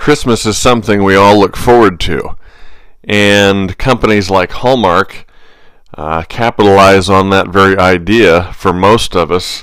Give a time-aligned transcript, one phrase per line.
[0.00, 2.34] Christmas is something we all look forward to,
[3.04, 5.26] and companies like Hallmark
[5.94, 9.62] uh, capitalize on that very idea for most of us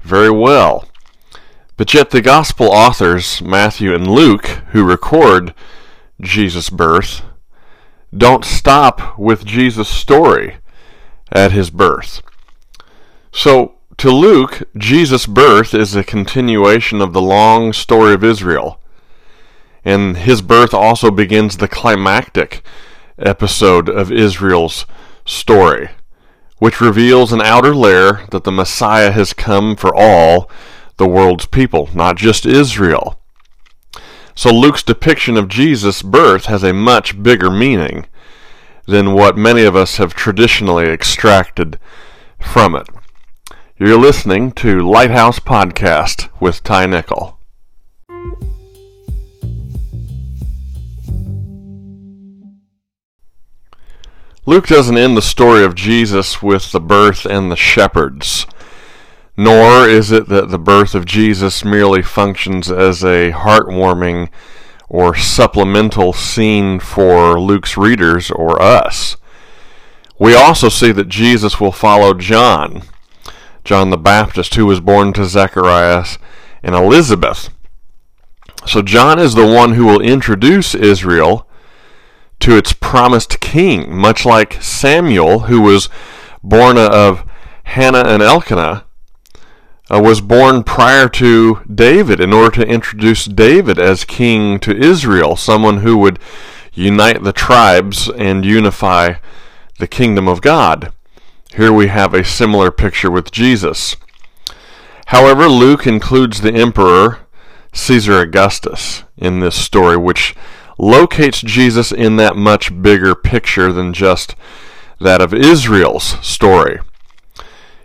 [0.00, 0.88] very well.
[1.76, 5.52] But yet, the Gospel authors, Matthew and Luke, who record
[6.20, 7.22] Jesus' birth,
[8.16, 10.58] don't stop with Jesus' story
[11.32, 12.22] at his birth.
[13.32, 18.78] So, to Luke, Jesus' birth is a continuation of the long story of Israel
[19.84, 22.62] and his birth also begins the climactic
[23.18, 24.86] episode of Israel's
[25.24, 25.90] story,
[26.58, 30.50] which reveals an outer layer that the Messiah has come for all
[30.96, 33.20] the world's people, not just Israel.
[34.34, 38.06] So Luke's depiction of Jesus' birth has a much bigger meaning
[38.86, 41.78] than what many of us have traditionally extracted
[42.40, 42.88] from it.
[43.78, 47.38] You're listening to Lighthouse Podcast with Ty Nicol.
[54.46, 58.46] Luke doesn't end the story of Jesus with the birth and the shepherds,
[59.38, 64.28] nor is it that the birth of Jesus merely functions as a heartwarming
[64.86, 69.16] or supplemental scene for Luke's readers or us.
[70.18, 72.82] We also see that Jesus will follow John,
[73.64, 76.18] John the Baptist, who was born to Zacharias
[76.62, 77.48] and Elizabeth.
[78.66, 81.48] So John is the one who will introduce Israel
[82.44, 85.88] to its promised king, much like Samuel, who was
[86.42, 87.24] born of
[87.62, 88.84] Hannah and Elkanah,
[89.90, 95.36] uh, was born prior to David in order to introduce David as king to Israel,
[95.36, 96.18] someone who would
[96.74, 99.14] unite the tribes and unify
[99.78, 100.92] the kingdom of God.
[101.56, 103.96] Here we have a similar picture with Jesus.
[105.06, 107.20] However, Luke includes the emperor
[107.72, 110.34] Caesar Augustus in this story, which
[110.78, 114.34] locates Jesus in that much bigger picture than just
[115.00, 116.80] that of Israel's story.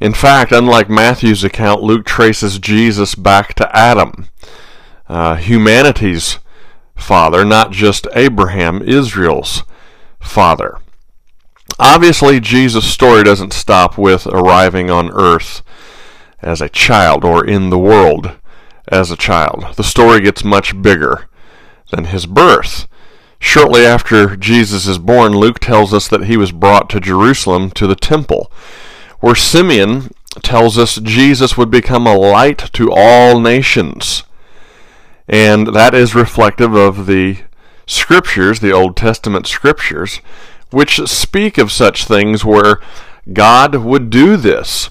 [0.00, 4.28] In fact, unlike Matthew's account, Luke traces Jesus back to Adam,
[5.08, 6.38] uh, humanity's
[6.96, 9.62] father, not just Abraham, Israel's
[10.20, 10.78] father.
[11.78, 15.62] Obviously, Jesus' story doesn't stop with arriving on earth
[16.40, 18.32] as a child or in the world
[18.88, 19.74] as a child.
[19.76, 21.28] The story gets much bigger
[21.94, 22.86] than his birth.
[23.38, 27.86] Shortly after Jesus is born, Luke tells us that he was brought to Jerusalem to
[27.86, 28.50] the temple,
[29.20, 30.10] where Simeon
[30.42, 34.24] tells us Jesus would become a light to all nations.
[35.28, 37.38] And that is reflective of the
[37.86, 40.20] scriptures, the Old Testament scriptures,
[40.70, 42.80] which speak of such things where
[43.32, 44.90] God would do this.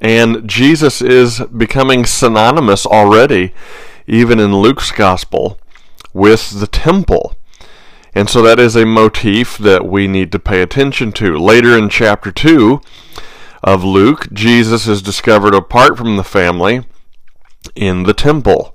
[0.00, 3.54] And Jesus is becoming synonymous already,
[4.06, 5.58] even in Luke's gospel,
[6.12, 7.36] with the temple.
[8.14, 11.38] And so that is a motif that we need to pay attention to.
[11.38, 12.80] Later in chapter 2
[13.62, 16.84] of Luke, Jesus is discovered apart from the family
[17.74, 18.74] in the temple,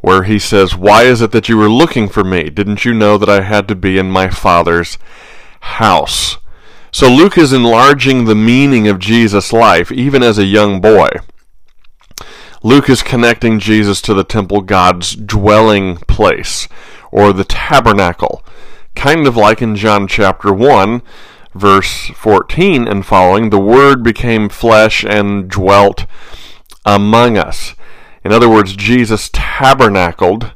[0.00, 2.50] where he says, Why is it that you were looking for me?
[2.50, 4.98] Didn't you know that I had to be in my Father's
[5.60, 6.38] house?
[6.90, 11.08] So Luke is enlarging the meaning of Jesus' life, even as a young boy.
[12.64, 16.66] Luke is connecting Jesus to the temple, God's dwelling place,
[17.12, 18.42] or the tabernacle,
[18.94, 21.02] kind of like in John chapter 1,
[21.54, 26.06] verse 14 and following, the Word became flesh and dwelt
[26.86, 27.74] among us.
[28.24, 30.54] In other words, Jesus tabernacled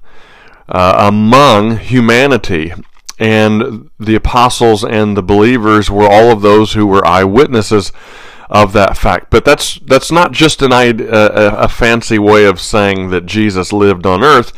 [0.67, 2.73] uh, among humanity.
[3.19, 7.93] And the apostles and the believers were all of those who were eyewitnesses
[8.49, 9.31] of that fact.
[9.31, 14.07] But that's that's not just an a, a fancy way of saying that Jesus lived
[14.07, 14.53] on earth.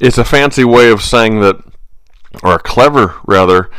[0.00, 1.56] It's a fancy way of saying that,
[2.42, 3.70] or a clever rather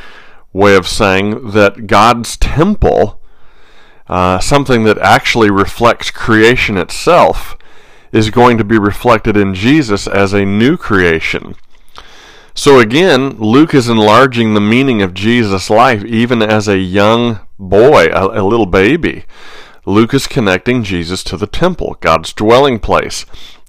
[0.53, 3.21] way of saying that God's temple,
[4.07, 7.57] uh, something that actually reflects creation itself,
[8.13, 11.55] is going to be reflected in Jesus as a new creation.
[12.57, 18.05] So again, Luke is enlarging the meaning of Jesus' life even as a young boy,
[18.05, 19.25] a, a, little baby.
[19.85, 23.25] Luke is connecting Jesus to the temple, God's dwelling place.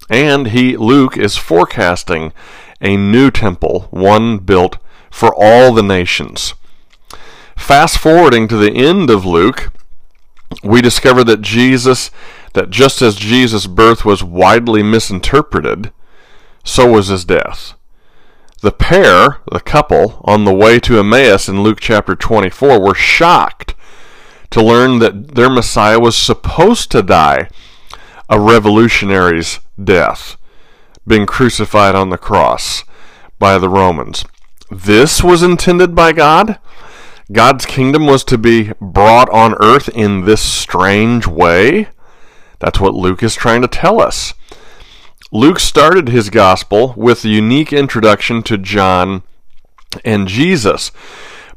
[0.09, 2.31] And he Luke is forecasting
[2.79, 4.77] a new temple, one built
[5.11, 6.53] for all the nations.
[7.57, 9.69] Fast forwarding to the end of Luke,
[10.63, 12.09] we discover that Jesus
[12.53, 15.91] that just as Jesus' birth was widely misinterpreted,
[16.63, 17.76] so was his death.
[18.61, 23.75] The pair, the couple, on the way to Emmaus in Luke chapter 24 were shocked
[24.49, 27.49] to learn that their Messiah was supposed to die
[28.29, 30.37] a revolutionary's death,
[31.05, 32.83] being crucified on the cross.
[33.39, 34.25] by the Romans.
[34.71, 36.57] This was intended by God?
[37.31, 41.89] God's kingdom was to be brought on earth in this strange way?
[42.57, 44.33] That's what Luke is trying to tell us.
[45.31, 49.23] Luke started his gospel with a unique introduction to John
[50.05, 50.91] and Jesus,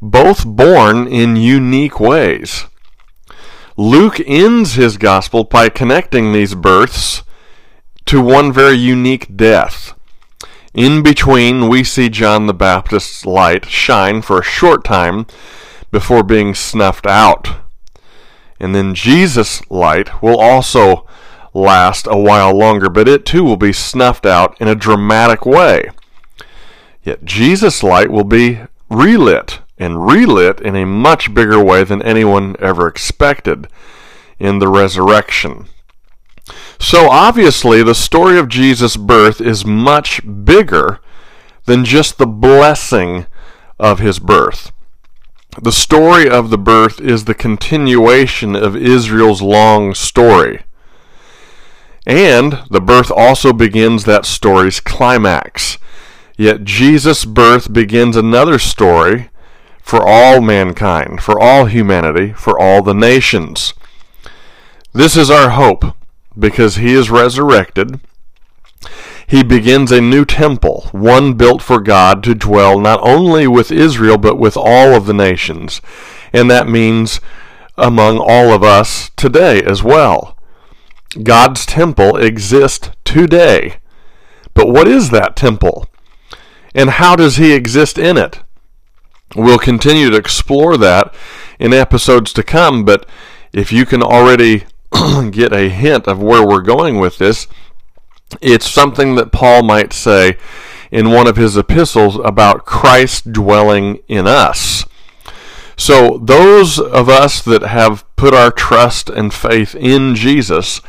[0.02, 2.66] both born in unique ways.
[3.76, 7.22] Luke ends his gospel by connecting these births
[8.06, 9.94] to one very unique death.
[10.74, 15.26] In between, we see John the Baptist's light shine for a short time
[15.92, 17.48] before being snuffed out.
[18.58, 21.06] And then Jesus' light will also
[21.52, 25.90] last a while longer, but it too will be snuffed out in a dramatic way.
[27.02, 32.56] Yet Jesus' light will be relit, and relit in a much bigger way than anyone
[32.58, 33.68] ever expected
[34.38, 35.66] in the resurrection.
[36.78, 41.00] So obviously, the story of Jesus' birth is much bigger
[41.66, 43.26] than just the blessing
[43.78, 44.72] of his birth.
[45.60, 50.62] The story of the birth is the continuation of Israel's long story.
[52.06, 55.78] And the birth also begins that story's climax.
[56.36, 59.30] Yet Jesus' birth begins another story
[59.82, 63.74] for all mankind, for all humanity, for all the nations.
[64.92, 65.84] This is our hope
[66.38, 68.00] because he is resurrected.
[69.26, 74.18] He begins a new temple, one built for God to dwell not only with Israel
[74.18, 75.80] but with all of the nations.
[76.32, 77.20] And that means
[77.76, 80.36] among all of us today as well.
[81.22, 83.76] God's temple exists today.
[84.54, 85.86] But what is that temple?
[86.74, 88.40] And how does he exist in it?
[89.34, 91.14] We'll continue to explore that
[91.58, 93.06] in episodes to come, but
[93.52, 94.64] if you can already
[95.30, 97.46] get a hint of where we're going with this,
[98.40, 100.36] it's something that Paul might say
[100.90, 104.84] in one of his epistles about Christ dwelling in us.
[105.80, 110.82] So, those of us that have put our trust and faith in Jesus,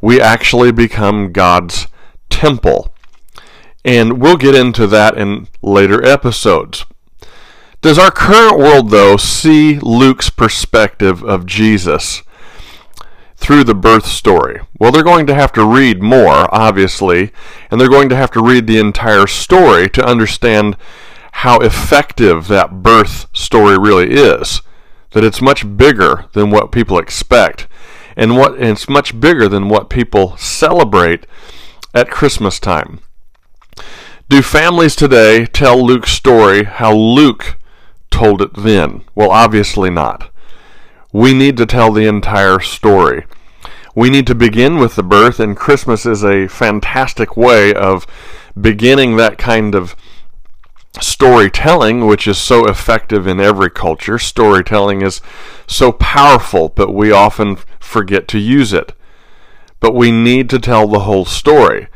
[0.00, 1.88] we actually become God's
[2.30, 2.94] temple.
[3.84, 6.86] And we'll get into that in later episodes.
[7.80, 12.22] Does our current world, though, see Luke's perspective of Jesus
[13.36, 14.60] through the birth story?
[14.78, 17.32] Well, they're going to have to read more, obviously,
[17.72, 20.76] and they're going to have to read the entire story to understand
[21.42, 24.60] how effective that birth story really is.
[25.12, 27.68] That it's much bigger than what people expect,
[28.16, 31.26] and what and it's much bigger than what people celebrate
[31.94, 32.98] at Christmas time.
[34.28, 37.56] Do families today tell Luke's story how Luke
[38.10, 39.04] told it then?
[39.14, 40.30] Well, obviously not.
[41.12, 43.26] We need to tell the entire story.
[43.94, 48.08] We need to begin with the birth, and Christmas is a fantastic way of
[48.60, 49.94] beginning that kind of
[51.00, 54.18] storytelling, which is so effective in every culture.
[54.18, 55.20] Storytelling is
[55.66, 58.92] so powerful, but we often forget to use it.
[59.80, 61.88] But we need to tell the whole story.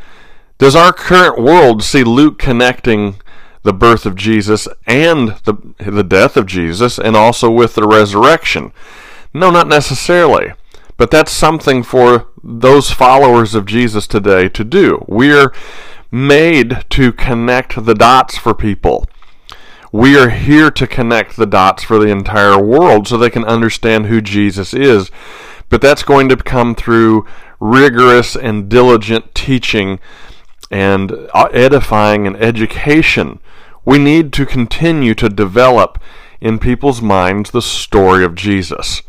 [0.58, 3.16] Does our current world see Luke connecting
[3.64, 8.72] the birth of Jesus and the, the death of Jesus and also with the resurrection?
[9.34, 10.52] No, not necessarily.
[10.96, 15.04] But that's something for those followers of Jesus today to do.
[15.08, 15.52] We're
[16.12, 19.06] made to connect the dots for people.
[19.90, 24.06] We are here to connect the dots for the entire world so they can understand
[24.06, 25.10] who Jesus is.
[25.70, 27.26] But that's going to come through
[27.58, 29.98] rigorous and diligent teaching
[30.70, 33.38] and uh, edifying and education.
[33.84, 35.98] We need to continue to develop
[36.40, 39.02] in people's minds the story of Jesus.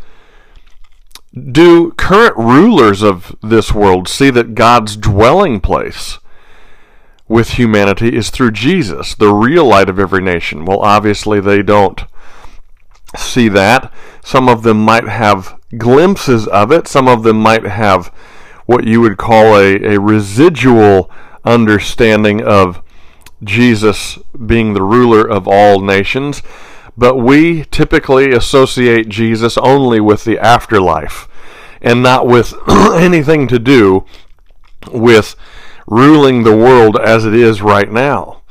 [1.34, 6.20] Do current rulers of this world see that God's dwelling place
[7.28, 10.66] with humanity is through Jesus, the real light of every nation?
[10.66, 12.04] Well, obviously they don't
[13.16, 13.92] see that.
[14.24, 16.88] Some of them might have glimpses of it.
[16.88, 18.08] Some of them might have
[18.66, 21.10] what you would call a, a residual
[21.44, 22.82] understanding of
[23.44, 26.42] Jesus being the ruler of all nations,
[26.96, 31.28] but we typically associate Jesus only with the afterlife
[31.82, 34.06] and not with anything to do
[34.92, 35.36] with
[35.88, 38.42] ruling the world as it is right now.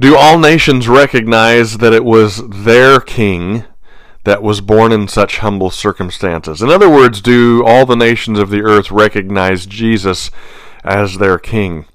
[0.00, 3.64] Do all nations recognize that it was their king
[4.24, 6.62] that was born in such humble circumstances?
[6.62, 10.30] In other words, do all the nations of the earth recognize Jesus
[10.84, 11.86] as their king?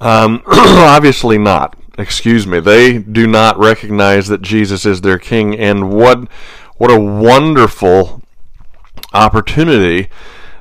[0.00, 1.76] Um, obviously not.
[1.96, 2.58] Excuse me.
[2.58, 6.28] They do not recognize that Jesus is their king, and what
[6.76, 8.20] what a wonderful
[9.12, 10.08] opportunity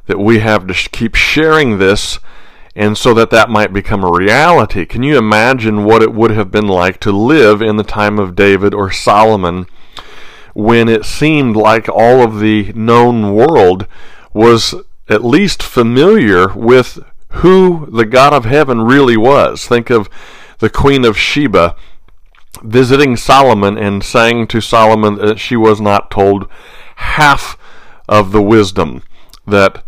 [0.06, 2.20] that we have to keep sharing this
[2.76, 4.86] and so that that might become a reality.
[4.86, 8.36] Can you imagine what it would have been like to live in the time of
[8.36, 9.68] David or Solomon
[10.56, 13.88] when it seemed like all of the known world
[14.34, 14.74] was
[15.08, 17.00] at least familiar with
[17.30, 19.68] who the God of heaven really was?
[19.68, 20.10] Think of
[20.60, 21.76] the Queen of Sheba
[22.62, 26.48] visiting Solomon and saying to Solomon that she was not told
[26.96, 27.58] half
[28.08, 29.04] of the wisdom
[29.46, 29.84] that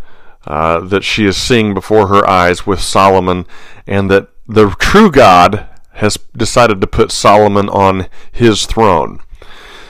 [0.45, 3.45] uh, that she is seeing before her eyes with Solomon,
[3.87, 9.19] and that the true God has decided to put Solomon on his throne.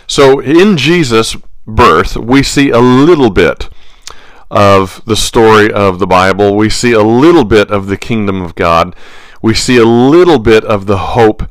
[0.08, 1.36] So in Jesus'
[1.66, 3.70] birth, we see a little bit
[4.52, 6.56] of the story of the Bible.
[6.56, 8.96] We see a little bit of the kingdom of God.
[9.42, 11.44] We see a little bit of the hope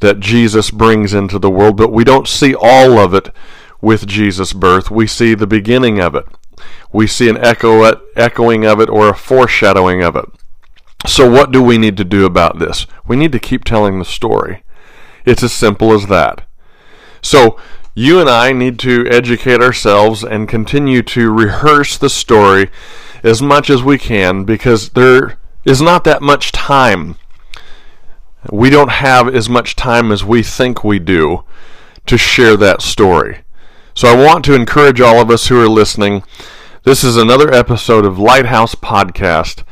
[0.00, 3.28] that Jesus brings into the world, but we don't see all of it
[3.80, 4.90] with Jesus' birth.
[4.90, 6.26] We see the beginning of it.
[6.92, 7.82] We see an echo
[8.16, 10.26] echoing of it or a foreshadowing of it.
[11.06, 12.86] So what do we need to do about this?
[13.06, 14.64] We need to keep telling the story.
[15.24, 16.46] It's as simple as that.
[17.22, 17.58] So
[17.94, 22.70] you and I need to educate ourselves and continue to rehearse the story
[23.22, 27.16] as much as we can because there is not that much time
[28.50, 31.44] we don't have as much time as we think we do
[32.06, 33.42] to share that story.
[33.94, 36.22] So I want to encourage all of us who are listening.
[36.90, 39.62] This is another episode of Lighthouse Podcast.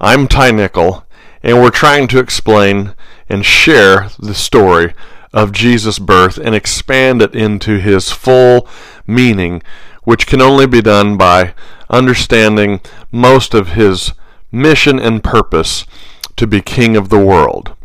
[0.00, 1.06] I'm Ty Nicol,
[1.40, 2.92] and we're trying to explain
[3.28, 4.92] and share the story
[5.32, 8.66] of Jesus' birth and expand it into his full
[9.06, 9.62] meaning,
[10.02, 11.54] which can only be done by
[11.88, 12.80] understanding
[13.12, 14.12] most of his
[14.50, 15.86] mission and purpose
[16.34, 17.75] to be king of the world.